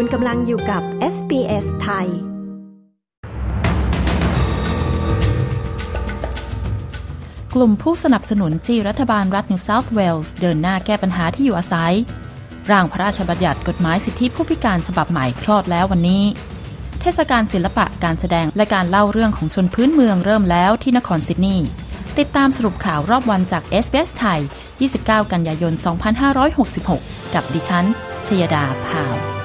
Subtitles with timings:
[0.00, 0.82] คุณกำลังอยู่กับ
[1.14, 2.08] SBS ไทย
[7.54, 11.94] กลุ่มผู้สนับสนุนจีรัฐบาลรัฐนิวเซาท์เวลส์เดินหน้าแก้ปัญหาที่อยู่อาศัย
[12.70, 16.24] ร่างพระราชบัญญัติกฎหมายสิทธิผู้พิการฉบับใหม่คลอดแล้ววันนี้
[17.00, 21.68] เทศกาลศิลปะการแสดงและการเล่าเรื่องของชนพื้นเมืองเริ่มแล้วที่นครซิดนีย์
[22.18, 24.40] ติดตามสรุปข่าวรอบวันจาก s อ s ไทย
[24.84, 25.72] 29 กันยายน
[26.54, 27.84] 2566 กับดิฉัน
[28.26, 29.37] ชยดาพาว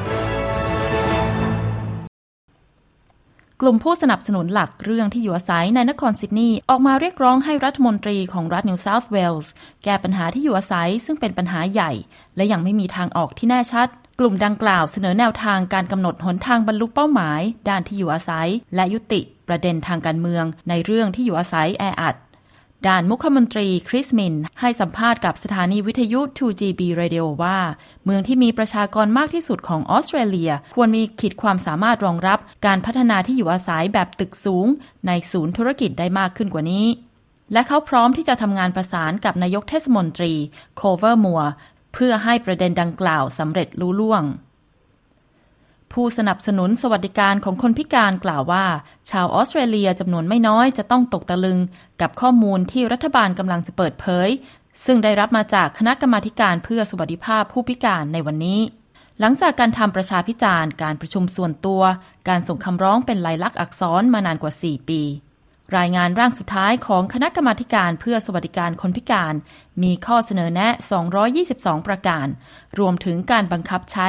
[3.66, 9.52] กลุ่มผู้สนับสนุนหลักเรื่องที่อยู่อาศัยในนครซิดนีย์ออกมาเรียกร้องให้รัฐมนตรีของรัฐนิวเซาท์เวลส์
[9.84, 11.92] แก้ปัญหาที่อยู่อาศัยซึ่งเป็นปัญหาใหญ่
[12.36, 13.88] และยังไม่มีทางออกที่แน่ชัด
[14.20, 22.16] กลุ่มดังกล่าวเสนอแนวทางการกำหนดหนทางบรรลุเป้าหมาย ด้านที่อยู่อาศัย และยุติประเด็นทางการเมือง ในเรื่องที่อยู่อาศัยแออัด
[22.88, 27.58] ด่านมุขมนตรีคริสมิน ให้สัมภาษณ์กับสถานีวิทยุ 2GB Radio ว่า
[28.06, 34.68] เมืองที่มีประชากรมากที่สุดของออสเตรเลีย ควรมีขีดความสามารถรองรับการพัฒนาที่อยู่อาศัยแบบตึกสูง
[35.08, 36.86] ในศูนย์ธุรกิจได้มากขึ้นกว่านี้
[37.54, 40.34] และเขาพร้อมที่จะทำงานประสานกับนายกเทศมนตรี
[40.76, 41.42] โคเวอร์มัว
[41.94, 44.24] เพื่อให้ประเด็นดังกล่าวสำเร็จลุล่วง
[45.94, 48.66] ผู้สนับสนุนสวัสดิการของคนพิการกล่าวว่า
[49.10, 51.60] ชาวออสเตรเลียจำนวนไม่น้อยจะต้องตกตะลึง
[52.02, 54.30] กับข้อมูลที่รัฐบาลกำลังจะเปิดเผย
[54.86, 58.60] ซึ่งได้รับมาจากคณะกรรมาการเพื่อสวัสดิภาพผู้พิการในวันนี้
[59.20, 61.82] หลังจากการทำประชาพิจารณ์ การประชุมส่วนตัว
[62.30, 65.02] การส่งคำร้องเป็นลายลักษณ์อักษรมานานกว่า 4 ปี
[65.78, 69.34] รายงานร่างสุดท้ายของคณะกรรมาการเพื่อสวัสดิการคนพิการ
[69.84, 70.68] มีข้อเสนอแนะ
[71.30, 72.28] 222 ประการ
[72.80, 74.08] รวมถึงการบังคับใช้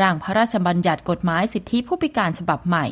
[0.00, 2.86] ร่างพระราชบัญญัติกฎหมายสิทธิผู้พิการฉบับใหม่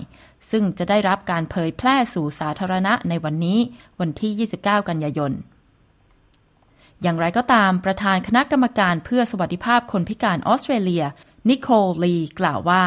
[0.50, 3.58] ซึ่งจะได้รับการเผยแพร่สู่สาธารณะในวันนี้
[4.00, 5.32] วันที่ 29 กันยายน
[7.02, 11.04] อย่างไรก็ตามประธานคณะกรรมการเพื่อสวัสดิภาพคนพิการออสเตรเลีย
[11.48, 12.82] นิโคลลีกล่าวว่า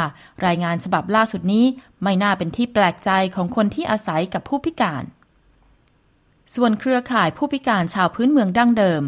[0.46, 1.66] รายงานฉบับล่าสุดนี้
[2.04, 5.04] ไม่น่าเป็นที่แปลกใจของคนที่อาศัยกับผู้พิการ
[6.56, 9.02] ส่วนเครือข่ายผู้พิการชาวพื้นเมืองดั้งเดิม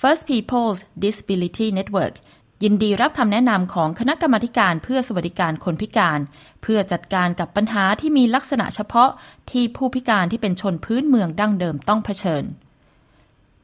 [0.00, 2.14] First People's Disability Network
[2.62, 6.18] ยินดีรับคำแนะนำของคณะกรรมการเพื่อสวัสดิการคนพิการ
[6.62, 9.10] เพื่อจัดการกับปัญหาที่มีลักษณะเฉพาะ
[9.50, 12.44] ที่ผู้พิการที่เป็นชนพื้นเมืองดั้งเดิมต้องเผชิญ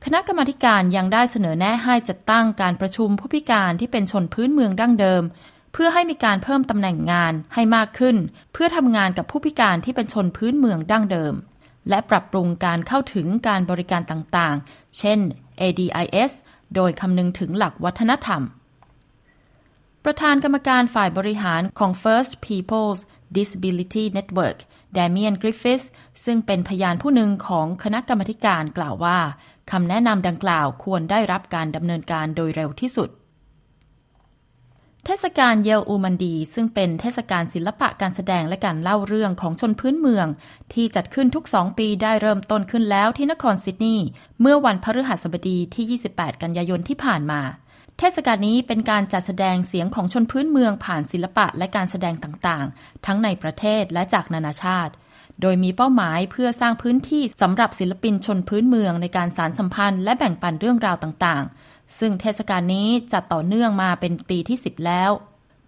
[0.04, 5.22] คณะกรรมการยังได้เสนอแนะให้จัดตั้งการประชุมผู้พิการที่เป็นชนพื้นเมืองดั้งเดิม
[5.72, 8.16] เพื่อให้มีการเพิ่มตำแหน่งงานให้มากขึ้น
[8.52, 11.34] เพื่อทำงานกับผู้พิการที่เป็นชนพื้นเมืองดั้งเดิม
[11.88, 15.18] และปรับปรุงการเข้าถึงการบริการต่างๆ เช่น
[15.60, 16.32] ADIS
[16.74, 18.42] โดยคำนึงถึงหลักวัฒนธรรม
[20.04, 23.00] ประธานกรรมการฝ่ายบริหารของ First People's
[23.36, 24.58] Disability Network
[24.96, 25.82] ดเมียนกริฟฟิส
[26.24, 29.18] ซึ่งเป็นพยานผู้หนึ่งของคณะกรรมการกล่าวว่า
[29.70, 33.08] คำแนะนำดังกล่าวควรได้รับการดำเนินการโดยเร็วที่สุด
[35.06, 40.26] เทศกาลเยลอูมันดี ซึ่งเป็นเทศกาลศิลปะการแสดงและการเล่าเรื่องของชนพื้นเมือง
[40.72, 44.06] ที่จัดขึ้นทุกสองปีได้เริ่มต้นขึ้นแล้วที่นครซิดนีย์
[44.40, 47.40] เมื่อวันพฤหัสบดีที่ 28 กันยายนที่ผ่านมา
[47.98, 54.92] เทศกาลนี้เป็นการจัดแสดงเสียงของชนพื้นเมืองผ่านศิลปะและการแสดงต่างๆ ทั้งในประเทศและจากนานาชาติ
[55.40, 65.10] โดยมีเป้าหมายเพื่อสร้างพื้นที่สำหรับศิลปินชนพื้นเมืองในการสารสัมพันธ์และแบ่งปันเรื่องราวต่างๆ ซึ่งเทศกาลนี้จัดต่อเนื่องมาเป็นปีที่ 10 แล้ว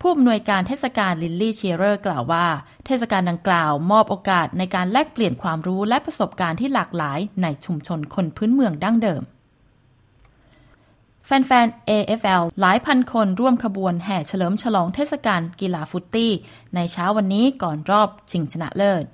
[0.01, 2.47] ผู้อำนวยการเทศกาลลินลี่เชียร์กล่าวว่า
[2.87, 9.23] เทศกาลดังกล่าวมอบโอกาสในการแลกเปลี่ยนความรู้และประสบการณ์ที่หลากหลายในชุมชนคนพื้นเมืองดั้งเดิม
[11.27, 16.33] แฟนๆ AFL หลายพันคนร่วมขบวนแห่เฉลิมฉลองเทศกาลกีฬาฟุตตี้
[16.75, 19.05] ในเช้าวันนี้ก่อนรอบชิงชนะเลิศ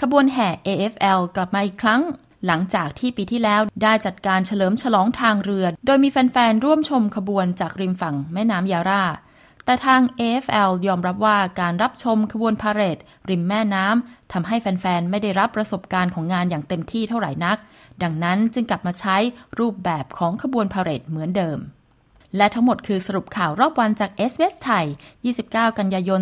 [0.00, 2.02] ขบวนแห่ AFL กลับมาอีกครั้ง
[2.46, 9.04] หลังจากที่ปีที่แล้วได้จัดการเฉลิมฉลองทางเรือ โดยมีแฟน ๆ ร่วมชมขบวนจากริมฝั่งแม่น้ำยาร่า
[9.64, 12.98] แต่ทาง AFL ยอมรับว่าการรับชมขบวนพาเหรด
[13.30, 17.58] ริมแม่น้ำทำให้แฟน ๆ ไม่ได้รับประสบการณ์ของงานอย่างเต็มที่เท่าไหร่นัก
[18.02, 19.16] ดังนั้นจึงกลับมาใช้
[19.58, 21.58] รูปแบบของขบวนพาเหรดเหมือนเดิม
[22.36, 24.86] และทั้งหมดคือสรุปข่าวรอบวันจากเอสเวสไทย
[25.32, 26.20] 29 กันยายน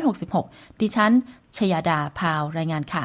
[0.00, 1.12] 2566 ดิฉัน
[1.56, 3.04] ชยาดา พาว รายงานค่ะ